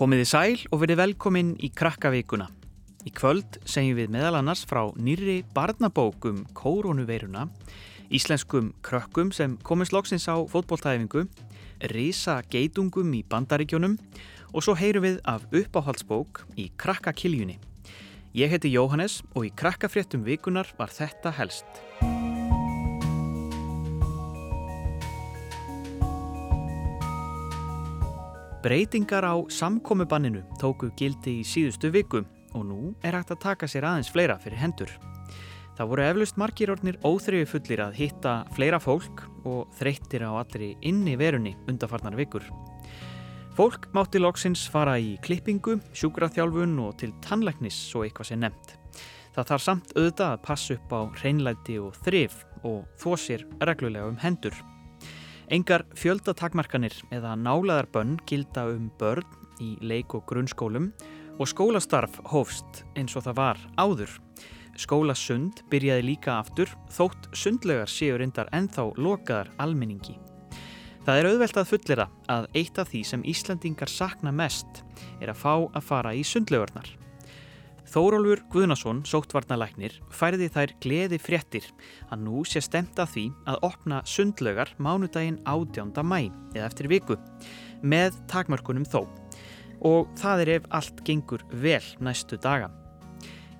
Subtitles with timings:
[0.00, 2.46] Komiði sæl og verið velkomin í Krakkavíkuna.
[3.04, 7.42] Í kvöld segjum við meðal annars frá nýri barnabók um koronaveiruna,
[8.08, 11.26] íslenskum krökkum sem komist loksins á fótbóltæfingu,
[11.92, 13.98] risa geitungum í bandaríkjónum
[14.54, 17.58] og svo heyrum við af uppáhaldsbók í Krakkakiljunni.
[18.32, 21.68] Ég heiti Jóhannes og í Krakkafréttum vikunar var þetta helst.
[28.60, 32.18] Breytingar á samkomubanninu tóku gildi í síðustu viku
[32.52, 34.90] og nú er hægt að taka sér aðeins fleira fyrir hendur.
[35.78, 40.74] Það voru eflust margir ornir óþrjöfu fullir að hitta fleira fólk og þreyttir á allri
[40.84, 42.44] inni verunni undarfarnar vikur.
[43.56, 48.74] Fólk mátti loksins fara í klippingu, sjúkraþjálfun og til tannleiknis svo eitthvað sé nefnt.
[49.32, 54.12] Það þarf samt auðvitað að passa upp á hreinlæti og þrif og þó sér reglulega
[54.12, 54.52] um hendur.
[55.50, 59.26] Engar fjöldatakmarkanir eða nálaðarbönn gilda um börn
[59.58, 60.92] í leik- og grunnskólum
[61.42, 64.12] og skólastarf hófst eins og það var áður.
[64.78, 70.14] Skólasund byrjaði líka aftur þótt sundlegar séu reyndar ennþá lokaðar almenningi.
[71.02, 74.84] Það er auðvelt að fullera að eitt af því sem Íslandingar sakna mest
[75.18, 76.86] er að fá að fara í sundlegarnar.
[77.90, 81.64] Þórólfur Guðnason, sóttvarnalæknir, færði þær gleði fréttir
[82.06, 85.90] að nú sé stemt að því að opna sundlögar mánudaginn 18.
[86.06, 87.16] mæ eða eftir viku
[87.82, 89.08] með takmörkunum þó
[89.82, 92.68] og það er ef allt gengur vel næstu daga.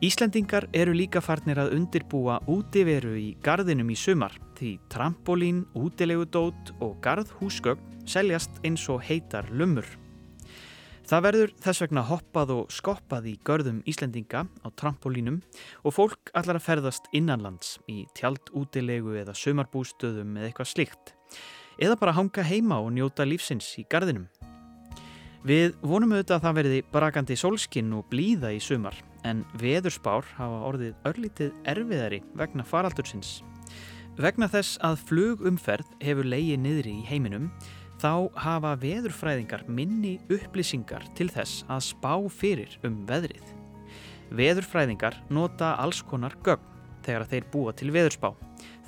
[0.01, 7.01] Íslendingar eru líka farnir að undirbúa útiveru í gardinum í sumar því trampolín, útilegudót og
[7.03, 9.89] gardhúsgögn seljast eins og heitar lumur.
[11.11, 15.41] Það verður þess vegna hoppað og skoppað í görðum Íslendinga á trampolínum
[15.83, 21.11] og fólk allar að ferðast innanlands í tjald útilegu eða sumarbústöðum eða eitthvað slikt.
[21.83, 24.29] Eða bara hanga heima og njóta lífsins í gardinum.
[25.43, 30.63] Við vonum auðvitað að það verði brakandi sólskinn og blíða í sumar en veðurspár hafa
[30.71, 33.41] orðið örlítið erfiðari vegna faraldursins.
[34.21, 37.51] Vegna þess að flugumferð hefur leiði niðri í heiminum
[38.01, 43.45] þá hafa veðurfræðingar minni upplýsingar til þess að spá fyrir um veðrið.
[44.37, 46.67] Veðurfræðingar nota alls konar gögn
[47.05, 48.33] þegar þeir búa til veðurspá.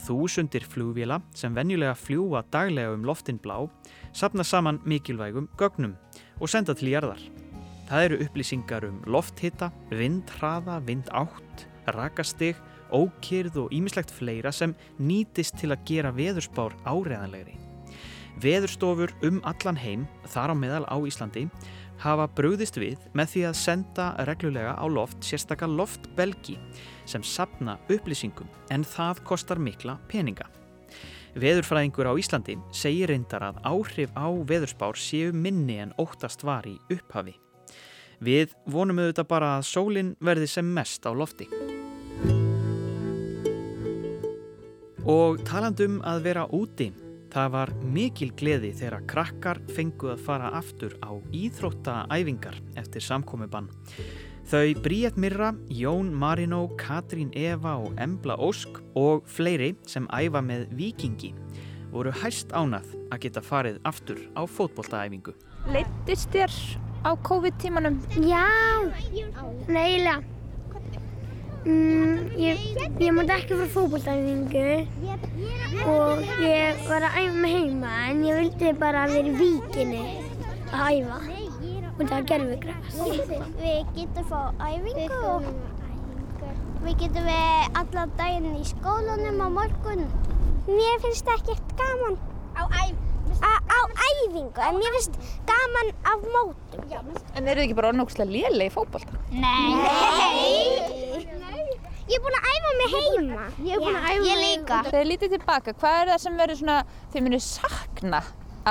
[0.02, 3.68] Þúsundir flugvila sem venjulega fljúa daglega um loftin blá
[4.12, 5.96] sapna saman mikilvægum gögnum
[6.40, 7.20] og senda til jarðar.
[7.88, 12.56] Það eru upplýsingar um lofthitta, vindhraða, vindátt, rakastig,
[12.92, 17.71] ókýrð og ímislegt fleira sem nýtist til að gera veðurspár áreðanlegri.
[18.42, 21.44] Veðurstofur um allan heim, þar á meðal á Íslandi,
[22.02, 26.56] hafa brúðist við með því að senda reglulega á loft sérstakar loftbelgi
[27.06, 30.48] sem sapna upplýsingum en það kostar mikla peninga.
[31.38, 36.74] Veðurfræðingur á Íslandi segir reyndar að áhrif á veðurspár séu minni en óttast var í
[36.92, 37.38] upphafi.
[38.22, 41.48] Við vonum auðvitað bara að sólinn verði sem mest á lofti.
[45.08, 46.92] Og talandum að vera úti,
[47.32, 53.70] það var mikil gleði þegar krakkar fengu að fara aftur á íþróttaæfingar eftir samkomiðbann.
[54.52, 60.66] Þau Bríett Mirra, Jón Marino, Katrín Eva og Embla Ósk og fleiri sem æfa með
[60.76, 61.32] vikingi
[61.92, 65.34] voru hæst ánað að geta farið aftur á fótbolltaæfingu.
[65.72, 66.52] Leittist þér
[67.04, 68.00] á COVID-tímanum?
[68.24, 68.48] Já,
[69.68, 70.20] neila.
[71.62, 72.58] Mm, ég,
[72.98, 74.62] ég mátti ekki fara fókbóltæfingu
[75.86, 80.00] og ég var að æfa mig heima en ég vildi bara vera í víkinni
[80.74, 81.18] að æfa
[81.92, 82.96] og það gerði við græs.
[83.60, 85.46] Við getum fá æfingu og
[86.82, 90.02] við getum við allan daginn í skólanum á morgun.
[90.66, 92.18] Mér finnst ekkert gaman
[92.58, 95.14] á, á, á æfingu en mér finnst
[95.46, 97.14] gaman á mótum.
[97.38, 99.22] En eru þið ekki bara orðnókslega lélega í fókbalta?
[99.30, 101.01] Nei!
[102.10, 103.42] Ég er búin að æfa mig heima.
[103.62, 104.78] Ég er búin að æfa mig Ég líka.
[104.88, 106.78] Þegar þið lítið tilbaka, hvað er það sem verður svona,
[107.12, 108.20] þið munið sakna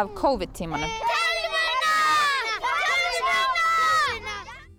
[0.02, 0.96] af COVID-tímanum?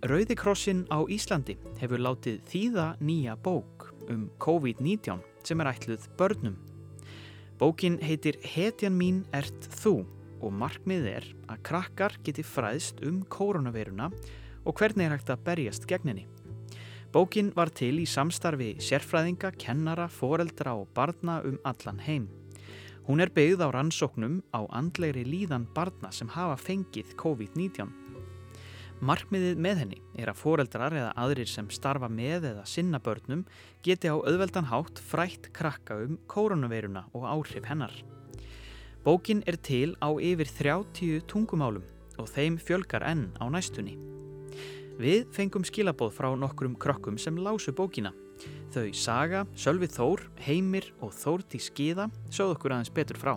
[0.03, 6.59] Rauði krossin á Íslandi hefur látið þýða nýja bók um COVID-19 sem er ætluð börnum.
[7.57, 10.03] Bókin heitir Hetjan mín ert þú
[10.43, 14.11] og markmið er að krakkar geti fræðst um koronaviruna
[14.67, 16.27] og hvernig er hægt að berjast gegninni.
[17.13, 22.23] Bókin var til í samstarfi sérfræðinga, kennara, foreldra og barna um allan heim.
[23.05, 27.91] Hún er byggð á rannsóknum á andlegri líðan barna sem hafa fengið COVID-19.
[29.05, 33.45] Markmiðið með henni er að foreldrar eða aðrir sem starfa með eða sinna börnum
[33.85, 37.93] geti á auðveldan hátt frætt krakka um koronaviruna og áhrif hennar.
[39.05, 41.85] Bókin er til á yfir 30 tungumálum
[42.17, 43.99] og þeim fjölgar enn á næstunni.
[45.01, 48.11] Við fengum skilabóð frá nokkrum krokkum sem lásu bókina.
[48.73, 53.33] Þau Saga, Sölvi Þór, Heimir og Þórti Skiða sögðu okkur aðeins betur frá.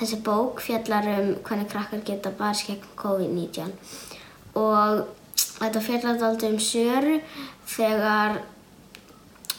[0.00, 3.74] Þessi bók fjallar um hvernig krakkar geta barist gegn COVID-19
[4.58, 5.04] og
[5.58, 7.18] þetta fjallar alltaf um Söru
[7.68, 8.40] þegar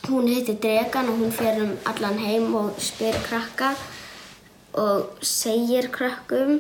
[0.10, 3.76] hún heitir Dregan og hún fer um allan heim og spyr krakka
[4.82, 6.58] og segir krakkum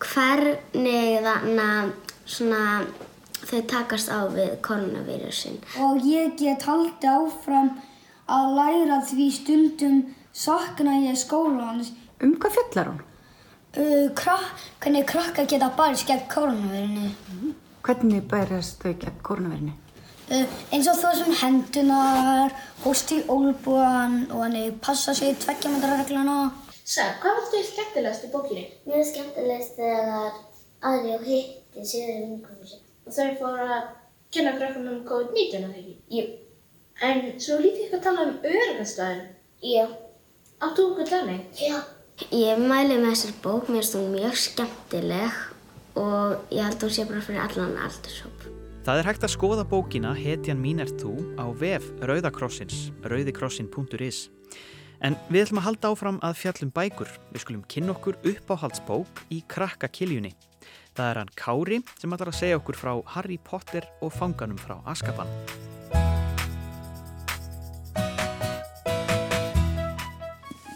[0.00, 1.92] hvernig þannig
[2.24, 2.64] svona
[3.46, 5.60] þau takast á við koronavírusin.
[5.80, 7.70] og ég get haldið áfram
[8.28, 10.00] að læra því stundum
[10.32, 11.92] sakna ég skólans.
[12.22, 13.00] Um hvað fjallar hún?
[13.70, 17.54] Uh, krak, hvernig krakkar geta barist gegn koronavírunni.
[17.86, 19.76] Hvernig bærast þau gegn koronavirni?
[20.30, 22.54] Uh, eins og þú sem hendunar,
[22.84, 26.50] hóst í ólbúan og hann passa sig tveggjamandarreglana.
[26.84, 28.66] Sæl, hvað var þetta skemmtilegast í bókinni?
[28.86, 30.38] Mér er skemmtilegst þegar
[30.90, 32.86] aðri og hitti síður vinkunum sér.
[33.10, 33.86] Og þau fóru að
[34.30, 35.94] kenna krökkum um COVID-19 að ekki?
[36.14, 36.26] Jú.
[37.02, 39.24] En svo lítið ykkur að tala um öryggastöðin.
[39.66, 39.86] Já.
[40.62, 41.40] Áttu okkur þannig?
[41.58, 41.80] Já.
[42.30, 45.40] Ég mæli með þessar bók, mér finnst hún mjög skemmtileg
[45.98, 48.44] og ég held hún sé bara fyrir allan aldurshóp.
[48.86, 54.28] Það er hægt að skoða bókina Hetjan mín er þú á vef Rauðakrossins, rauðikrossin.is.
[55.02, 57.10] En við ætlum að halda áfram að fjallum bækur.
[57.34, 60.36] Við skulum kynna okkur uppáhaldsbók í krakka kiljunni.
[60.98, 64.78] Það er hann Kári sem ætlar að segja okkur frá Harry Potter og fanganum frá
[64.90, 65.30] Askaban.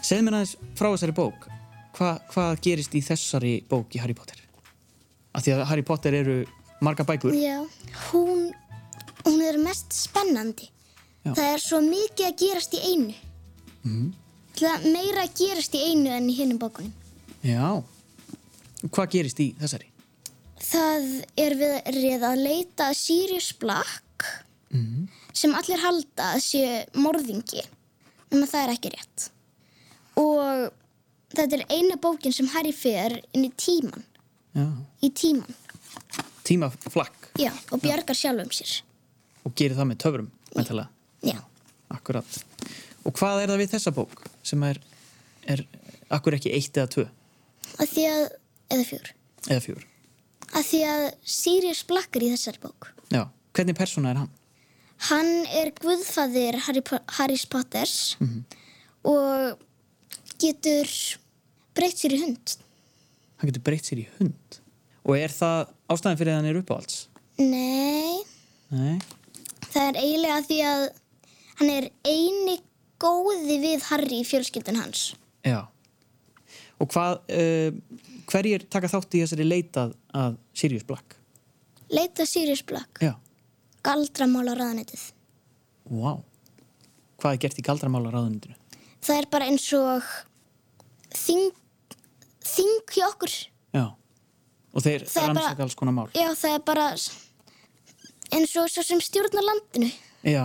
[0.05, 1.47] Segð mér aðeins frá þessari bók.
[1.95, 4.39] Hva, hvað gerist í þessari bók í Harry Potter?
[5.35, 6.35] Af því að Harry Potter eru
[6.85, 7.35] marga bækur.
[7.35, 7.57] Já,
[8.11, 8.51] hún,
[9.25, 10.69] hún er mest spennandi.
[11.25, 11.31] Já.
[11.33, 13.15] Það er svo mikið að gerast í einu.
[13.81, 14.13] Mhm.
[14.55, 16.93] Það er meira að gerast í einu en í hinnum bókunum.
[17.43, 17.83] Já.
[18.85, 19.89] Hvað gerist í þessari?
[20.65, 21.05] Það
[21.39, 24.01] er verið að leita Sirius Black
[25.35, 26.63] sem allir halda að sé
[26.99, 27.61] morðingi
[28.31, 29.27] nema það er ekki rétt.
[30.19, 30.71] Og
[31.35, 34.03] þetta er eina bókin sem Harry fer inn í tíman.
[34.55, 34.65] Já.
[35.03, 35.55] Í tíman,
[36.45, 38.81] Tímaflakk já, og bjargar sjálfum sér.
[39.45, 40.87] og gerir það með.
[41.25, 41.39] Já.
[41.89, 42.37] Akkurat.
[43.05, 44.79] Og hvað er það við þessa bók sem er,
[45.45, 45.65] er
[46.09, 47.05] akkur ekki eitt eða tvö
[47.75, 48.23] Að því að,
[48.71, 49.11] eða fjör,
[49.49, 49.85] eða fjör?
[50.55, 51.05] Að því að
[51.35, 52.89] Sirius Black er í þessari bók.
[53.11, 53.25] Já.
[53.55, 54.31] Hvernig persóna er hann?
[55.09, 56.81] Hann er guðfaðir Harry,
[57.17, 58.15] Harry Potters
[59.05, 59.59] og
[60.41, 60.87] getur
[61.75, 62.55] breytt sér í hund.
[63.39, 64.59] Hann getur breytt sér í hund.
[65.05, 67.01] Og er það ástæðan fyrir að hann er uppáhalds?
[67.37, 68.23] Nei,
[68.71, 68.95] Nei.
[69.67, 70.85] það er eiginlega því að
[71.59, 72.55] hann er eini
[73.03, 75.09] góði við Harry í fjölskyldun hans.
[75.45, 75.67] Já.
[76.79, 81.15] Og hvað, uh, hverjir taka þátt í þessari leitað að Sirius Black?
[81.93, 83.13] Leita Sirius Black, Já.
[83.85, 85.11] galdramála ráðanetið.
[85.85, 86.17] Vá.
[87.21, 88.57] Hvað er gert í galdramála ráðunitinu?
[89.05, 90.07] Það er bara eins og
[91.15, 91.53] þing,
[92.43, 93.35] þing hjá okkur.
[93.75, 93.85] Já.
[94.75, 96.09] Og þeir rannsaka alls konar mál?
[96.17, 96.89] Já, það er bara
[98.35, 99.91] eins og svo sem stjórnar landinu.
[100.25, 100.43] Já.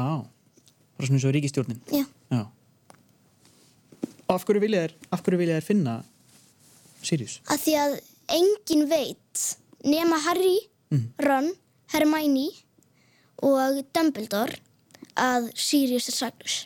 [0.94, 1.80] Bara svona eins og ríkistjórnin?
[1.90, 2.04] Já.
[2.30, 2.44] Já.
[4.30, 5.96] Af hverju vilja þér finna
[7.02, 7.38] Sirius?
[7.48, 7.94] að því að
[8.36, 9.44] engin veit
[9.84, 10.58] nema Harry,
[11.22, 11.52] Ron,
[11.92, 12.48] Hermione
[13.46, 14.58] og Dumbledore
[15.20, 16.56] að Sirius er saglus.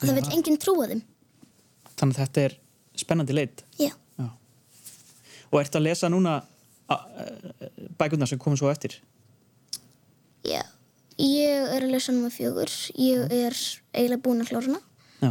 [0.00, 1.02] Það veit enginn trúa þeim.
[1.96, 2.56] Þannig að þetta er
[3.00, 3.62] spennandi leit.
[3.80, 3.92] Já.
[4.18, 4.28] Já.
[5.52, 6.40] Og ertu að lesa núna
[7.98, 8.98] bækurnar sem komum svo eftir?
[10.46, 10.62] Já.
[11.16, 12.70] Ég er að lesa nummer fjögur.
[13.00, 13.56] Ég er
[13.96, 14.82] eiginlega búin að klára hana.
[15.22, 15.30] Já.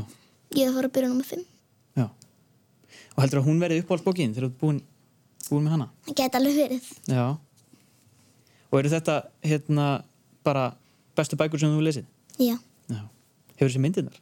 [0.56, 1.46] Ég er að fara að byrja nummer fimm.
[3.16, 4.80] Og heldur að hún verið uppáhaldsbókin þegar þú ert búin,
[5.50, 5.88] búin með hana?
[6.08, 6.90] Það geti alveg verið.
[7.08, 7.26] Já.
[8.72, 9.86] Og eru þetta hérna
[10.46, 10.66] bara
[11.16, 12.08] bestu bækur sem þú lesið?
[12.44, 12.56] Já.
[12.92, 13.02] Já.
[13.56, 14.18] Hefur þessi myndirnar?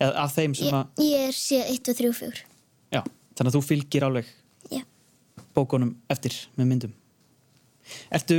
[0.00, 1.02] Eða af þeim sem Ég, að...
[1.04, 2.44] ég er sé 1 og 3 og 4.
[2.96, 3.02] Já.
[3.38, 4.30] Þannig að þú fylgir alveg
[4.72, 4.82] Já.
[5.54, 6.94] bókunum eftir með myndum.
[8.14, 8.38] Ertu,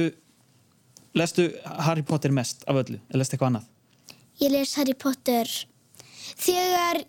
[1.17, 1.47] lestu
[1.87, 2.99] Harry Potter mest af öllu?
[3.11, 3.69] Eða lestu eitthvað annað?
[4.41, 5.49] Ég les Harry Potter
[6.41, 7.03] þegar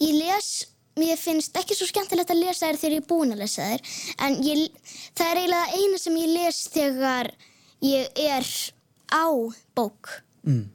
[0.00, 0.50] ég les
[0.96, 3.80] mér finnst ekki svo skemmtilegt að lesa þær þegar ég er búin að lesa þær
[4.26, 4.62] en ég,
[5.18, 7.30] það er eiginlega eina sem ég les þegar
[7.84, 8.46] ég er
[9.12, 9.26] á
[9.76, 10.68] bók Mm.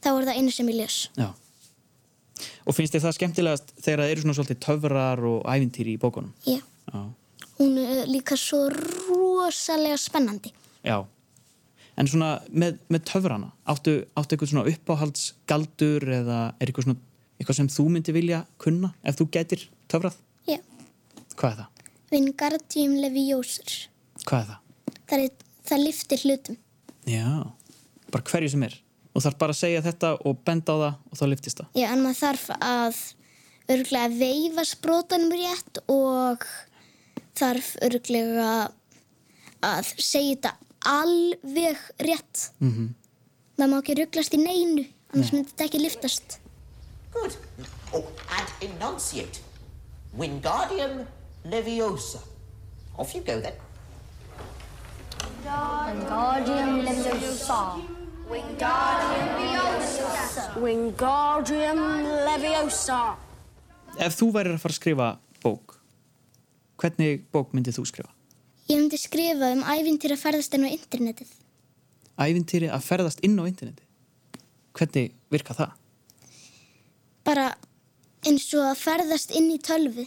[0.00, 1.26] þá er það eina sem ég les Já.
[2.64, 6.32] Og finnst þér það skemmtilegast þegar það eru svona svolítið töfrar og ævintýri í bókunum?
[6.48, 6.62] Já.
[6.92, 7.02] Já.
[7.58, 10.52] hún er líka svo rosalega spennandi
[10.86, 11.04] Já.
[11.96, 17.00] En svona með, með töfrana, áttu, áttu eitthvað svona uppáhaldsgaldur eða er eitthvað svona
[17.36, 20.16] eitthvað sem þú myndi vilja kunna ef þú gætir töfrað?
[20.48, 20.60] Já.
[21.36, 21.84] Hvað er það?
[22.14, 23.62] Wingardium Leviosa.
[24.24, 24.58] Hvað er það?
[25.06, 26.58] Það, er, það liftir hlutum.
[27.06, 27.28] Já,
[28.14, 28.76] bara hverju sem er.
[29.16, 31.68] Og þarf bara að segja þetta og benda á það og þá liftist það.
[31.80, 33.02] Já, en maður þarf að
[33.76, 36.46] örglega veifa sprótanum rétt og
[37.36, 38.50] þarf örglega
[39.66, 40.54] að segja þetta
[40.86, 42.50] alveg rétt.
[42.60, 42.88] Mm -hmm.
[43.56, 46.38] Það má ekki rugglast í neinu, annars myndi þetta ekki liftast.
[47.16, 47.36] Good.
[47.96, 48.04] Oh,
[48.36, 49.40] and enunciate.
[50.16, 51.06] Wingardium
[51.44, 52.20] Leviosa.
[52.98, 53.54] Off you go then.
[55.44, 57.60] Wingardium Leviosa.
[58.28, 60.44] Wingardium Leviosa.
[60.60, 61.80] Wingardium
[62.26, 63.00] Leviosa.
[63.96, 65.08] Ef þú værir að fara að skrifa
[65.40, 65.78] bók,
[66.82, 68.12] hvernig bók myndið þú skrifa?
[68.68, 71.32] Ég myndi skrifa um ævintýra að ferðast inn á internetið.
[72.20, 73.84] Ævintýri að ferðast inn á interneti.
[74.76, 75.72] Hvernig virka það?
[77.26, 77.50] Bara
[78.26, 80.06] eins og að ferðast inn í tölvu.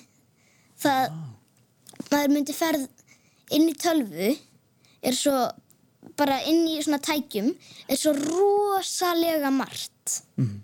[0.80, 1.16] Það,
[2.12, 2.88] maður myndi ferð
[3.56, 4.32] inn í tölvu,
[5.04, 5.36] er svo,
[6.20, 7.52] bara inn í svona tækjum,
[7.90, 10.22] er svo rosalega margt.
[10.40, 10.60] Mm.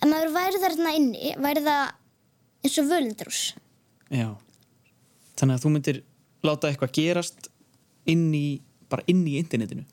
[0.00, 1.82] En maður væri þarna inni, væri það
[2.64, 3.42] eins og völdrús.
[4.10, 4.28] Já.
[5.40, 6.02] Þannig að þú myndir
[6.46, 7.50] láta eitthvað gerast
[8.08, 8.60] inn í,
[8.92, 9.84] bara inn í internetinu.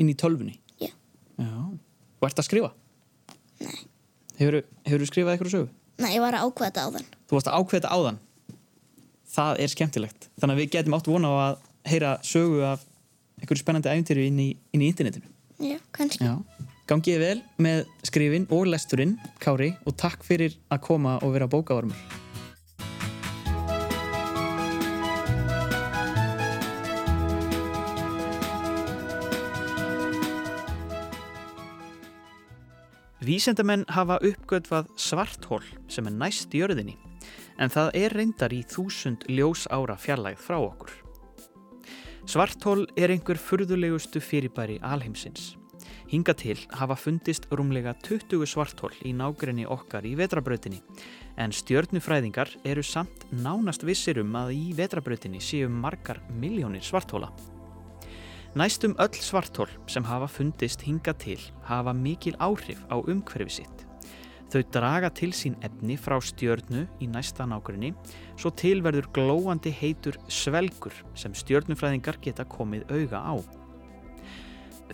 [0.00, 0.56] Inn í tölvunni.
[0.80, 0.92] Já.
[1.36, 1.52] Já.
[2.22, 2.72] Og ert að skrifa?
[3.62, 3.80] Nei.
[4.42, 5.68] Hefur þú skrifað eitthvað sögu?
[6.02, 7.10] Nei, ég var að ákveða þetta á þann.
[7.28, 8.20] Þú varst að ákveða þetta áðan.
[9.32, 10.26] Það er skemmtilegt.
[10.40, 12.82] Þannig að við getum átt vona á að heyra sögu af
[13.40, 15.30] einhverju spennandi æfintýri inn inn í internetinu.
[15.62, 16.26] Já, kannski.
[16.26, 16.68] Já.
[16.90, 22.21] Gangið vel með skrifin og lesturinn, Kári, og takk fyrir að koma og vera bókavarmur.
[33.22, 36.96] Vísendamenn hafa uppgötvað svarthól sem er næst jörðinni,
[37.62, 40.90] en það er reyndar í þúsund ljós ára fjarlægð frá okkur.
[42.26, 45.52] Svarthól er einhver furðulegustu fyrirbæri alheimsins.
[46.10, 50.82] Hinga til hafa fundist rúmlega 20 svarthól í nágrinni okkar í vetrabrautinni,
[51.38, 57.30] en stjörnufræðingar eru samt nánast vissir um að í vetrabrautinni séu margar miljónir svarthóla.
[58.52, 63.86] Næstum öll svartól sem hafa fundist hinga til hafa mikil áhrif á umhverfi sitt.
[64.52, 67.94] Þau draga til sín efni frá stjörnu í næsta nákvæmni
[68.36, 73.34] svo tilverður glóandi heitur svelgur sem stjörnufræðingar geta komið auga á.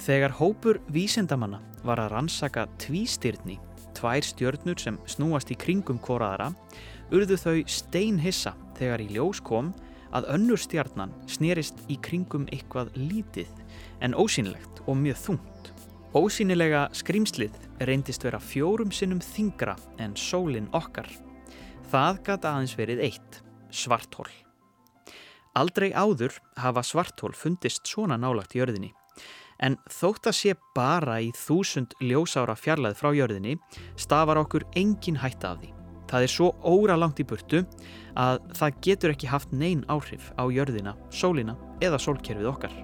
[0.06, 3.58] Þegar hópur vísendamanna var að rannsaka tvístyrni,
[3.98, 6.52] tvær stjörnur sem snúast í kringum koraðara,
[7.10, 9.74] urðu þau steinhissa þegar í ljós kom
[10.16, 13.50] að önnur stjarnan snerist í kringum eitthvað lítið
[14.04, 15.72] en ósýnilegt og mjög þungt.
[16.16, 21.08] Ósýnilega skrýmslið reyndist vera fjórum sinnum þingra en sólinn okkar.
[21.92, 24.28] Það gata aðeins verið eitt, svarthól.
[25.58, 28.92] Aldrei áður hafa svarthól fundist svona nálagt í jörðinni.
[29.58, 33.56] En þótt að sé bara í þúsund ljósára fjarlæð frá jörðinni
[33.98, 35.77] stafar okkur engin hætta af því.
[36.08, 37.64] Það er svo óra langt í burtu
[38.18, 42.74] að það getur ekki haft neyn áhrif á jörðina, sólina eða sólkerfið okkar.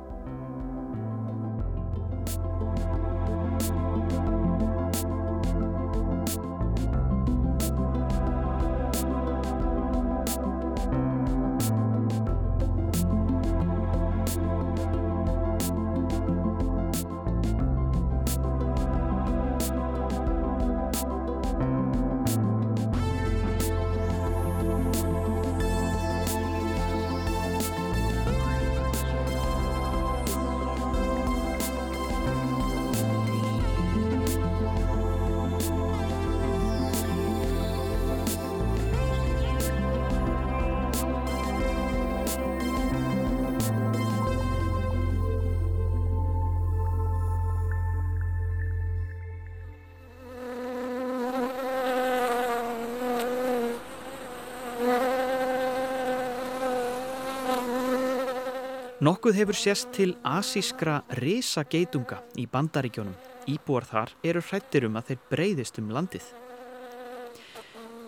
[59.05, 63.17] Nokkuð hefur sést til asískra risageitunga í bandaríkjónum.
[63.51, 66.29] Íbúar þar eru hrættir um að þeir breyðist um landið.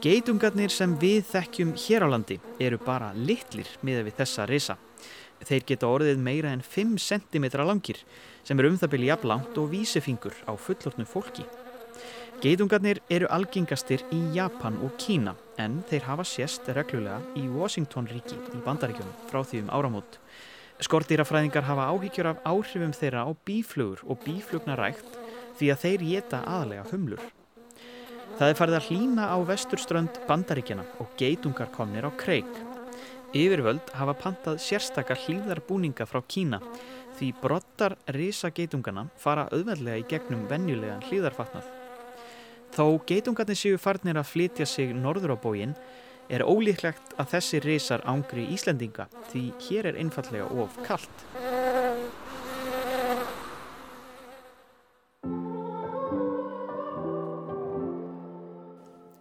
[0.01, 4.79] Geitungarnir sem við þekkjum hér á landi eru bara litlir miða við þessa risa.
[5.45, 8.01] Þeir geta orðið meira en 5 cm langir
[8.47, 11.45] sem er um það byrja jafnlangt og vísifingur á fullortnu fólki.
[12.41, 18.41] Geitungarnir eru algengastir í Japan og Kína en þeir hafa sést reglulega í Washington ríki
[18.57, 20.23] í bandaríkjónum frá því um áramót.
[20.85, 25.15] Skortýrafræðingar hafa áhyggjur af áhrifum þeirra á bíflugur og bíflugnarækt
[25.57, 27.23] því að þeir geta aðalega humlur.
[28.37, 32.51] Það er farið að hlína á vesturströnd bandaríkjana og geitungar komnir á kreik.
[33.33, 36.61] Yfirvöld hafa pantað sérstakar hlýðarbúninga frá Kína
[37.17, 41.65] því brottar risageitungana fara auðveldlega í gegnum venjulegan hlýðarfatnað.
[42.77, 45.73] Þó geitungarnir séu farnir að flytja sig norður á bógin
[46.29, 51.27] er ólíklegt að þessi risar ángri Íslendinga því hér er einfallega of kallt.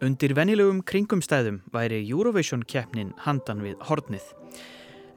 [0.06, 4.28] Undir venjulegum kringumstæðum væri Eurovision keppnin handan við hornið.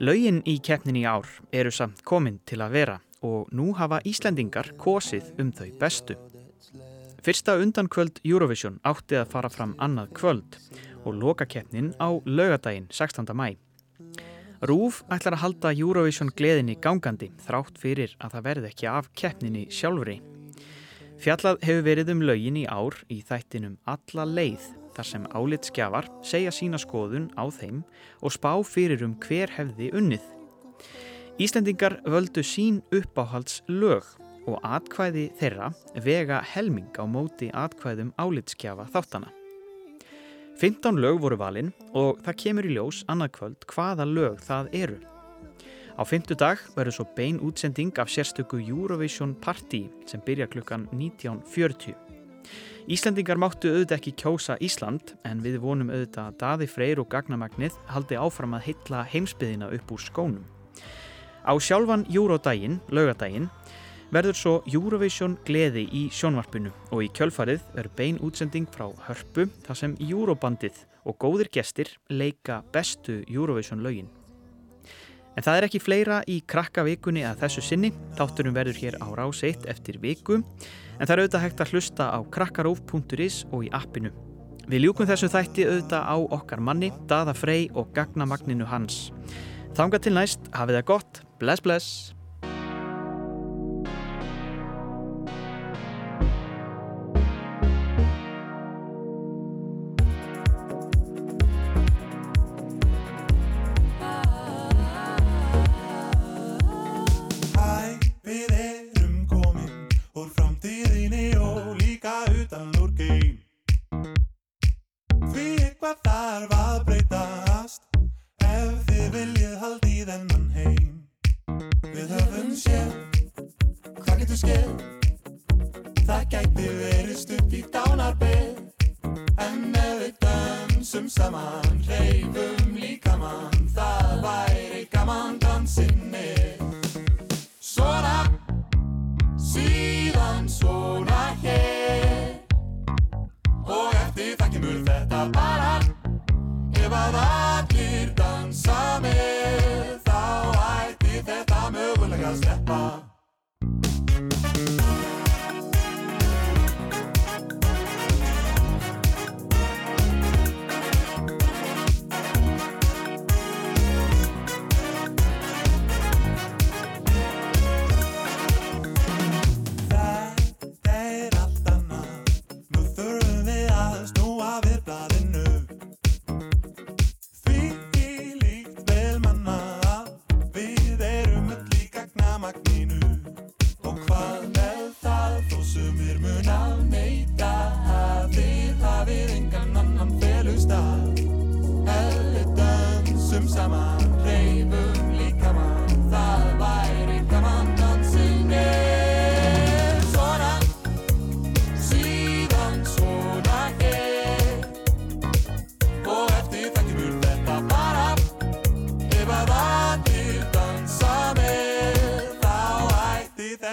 [0.01, 2.95] Laugin í keppnin í ár eru samt komin til að vera
[3.27, 6.17] og nú hafa Íslendingar kosið um þau bestu.
[7.27, 10.57] Fyrsta undankvöld Eurovision átti að fara fram annað kvöld
[11.05, 13.29] og loka keppnin á laugadaginn 16.
[13.35, 13.57] mæ.
[14.67, 19.69] Rúf ætlar að halda Eurovision gleðinni gangandi þrátt fyrir að það verði ekki af keppninni
[19.71, 20.19] sjálfri.
[21.19, 26.51] Fjallað hefur verið um laugin í ár í þættinum Alla leið þar sem álitskjafar segja
[26.55, 27.85] sína skoðun á þeim
[28.19, 30.25] og spá fyrir um hver hefði unnið.
[31.39, 34.07] Íslendingar völdu sín uppáhalds lög
[34.49, 35.71] og atkvæði þeirra
[36.03, 39.38] vega helming á móti atkvæðum álitskjafa þáttana.
[40.59, 44.97] 15 lög voru valinn og það kemur í ljós annarkvöld hvaða lög það eru.
[45.95, 51.95] Á fymtu dag verður svo bein útsending af sérstöku Eurovision Party sem byrja klukkan 19.40.
[52.91, 57.79] Íslandingar máttu auðvitað ekki kjósa Ísland en við vonum auðvitað að Daði Freyr og Gagnamagnið
[57.93, 60.47] haldi áfram að hitla heimsbyðina upp úr skónum.
[61.47, 63.47] Á sjálfan Eurodaginn, laugadaginn,
[64.15, 69.81] verður svo Eurovision gleði í sjónvarpinu og í kjölfarið verður bein útsending frá hörpu þar
[69.83, 74.09] sem Eurobandið og góðir gestir leika bestu Eurovision lögin.
[75.39, 79.07] En það er ekki fleira í krakka vikunni að þessu sinni, þátturum verður hér á
[79.15, 83.71] rás 1 eftir viku, en það er auðvitað hægt að hlusta á krakkaróf.is og í
[83.71, 84.11] appinu.
[84.69, 89.09] Við ljúkum þessu þætti auðvitað á okkar manni, Dada Frey og Gagnamagninu hans.
[89.79, 92.18] Þanga til næst, hafið það gott, bless bless!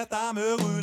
[0.06, 0.75] Þetta mögulega